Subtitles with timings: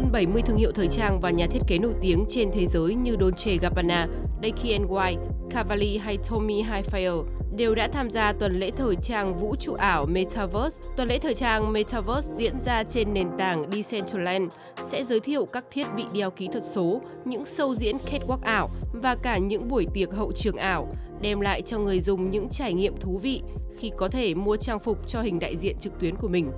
[0.00, 2.94] hơn 70 thương hiệu thời trang và nhà thiết kế nổi tiếng trên thế giới
[2.94, 4.08] như Dolce Gabbana,
[4.42, 5.16] DKNY, White,
[5.50, 7.24] Cavalli hay Tommy Hilfiger
[7.56, 10.80] đều đã tham gia tuần lễ thời trang vũ trụ ảo Metaverse.
[10.96, 14.52] Tuần lễ thời trang Metaverse diễn ra trên nền tảng Decentraland
[14.90, 18.70] sẽ giới thiệu các thiết bị đeo kỹ thuật số, những show diễn catwalk ảo
[19.02, 20.88] và cả những buổi tiệc hậu trường ảo,
[21.20, 23.42] đem lại cho người dùng những trải nghiệm thú vị
[23.78, 26.50] khi có thể mua trang phục cho hình đại diện trực tuyến của mình.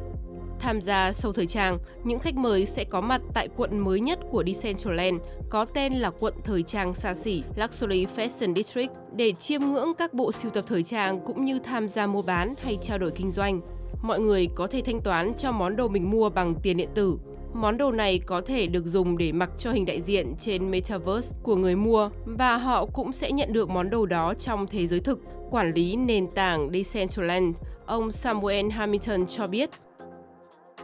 [0.62, 4.18] Tham gia sâu thời trang, những khách mời sẽ có mặt tại quận mới nhất
[4.30, 9.60] của Decentraland, có tên là quận thời trang xa xỉ Luxury Fashion District, để chiêm
[9.60, 12.98] ngưỡng các bộ sưu tập thời trang cũng như tham gia mua bán hay trao
[12.98, 13.60] đổi kinh doanh.
[14.02, 17.18] Mọi người có thể thanh toán cho món đồ mình mua bằng tiền điện tử.
[17.54, 21.36] Món đồ này có thể được dùng để mặc cho hình đại diện trên Metaverse
[21.42, 25.00] của người mua và họ cũng sẽ nhận được món đồ đó trong thế giới
[25.00, 25.20] thực.
[25.50, 29.70] Quản lý nền tảng Decentraland, ông Samuel Hamilton cho biết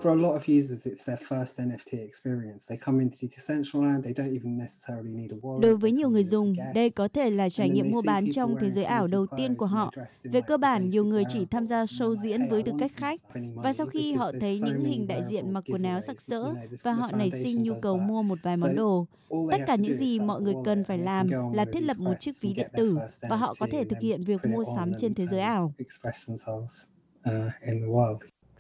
[0.03, 2.67] For a lot of users, it's their first NFT experience.
[2.69, 5.61] They come into Decentraland, they don't even necessarily need a wallet.
[5.61, 8.71] Đối với nhiều người dùng, đây có thể là trải nghiệm mua bán trong thế
[8.71, 9.93] giới ảo đầu tiên của họ.
[10.23, 13.21] Về cơ bản, nhiều người chỉ tham gia show diễn với tư cách khách.
[13.55, 16.93] Và sau khi họ thấy những hình đại diện mặc quần áo sặc sỡ và
[16.93, 19.07] họ nảy sinh nhu cầu mua một vài món đồ,
[19.51, 22.53] tất cả những gì mọi người cần phải làm là thiết lập một chiếc ví
[22.53, 25.73] điện tử và họ có thể thực hiện việc mua sắm trên thế giới ảo.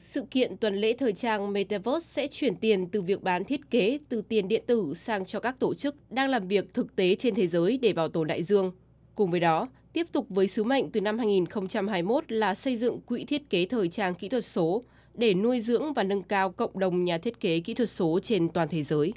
[0.01, 3.99] Sự kiện tuần lễ thời trang Metaverse sẽ chuyển tiền từ việc bán thiết kế
[4.09, 7.35] từ tiền điện tử sang cho các tổ chức đang làm việc thực tế trên
[7.35, 8.73] thế giới để bảo tồn đại dương.
[9.15, 13.25] Cùng với đó, tiếp tục với sứ mệnh từ năm 2021 là xây dựng quỹ
[13.25, 17.05] thiết kế thời trang kỹ thuật số để nuôi dưỡng và nâng cao cộng đồng
[17.05, 19.13] nhà thiết kế kỹ thuật số trên toàn thế giới.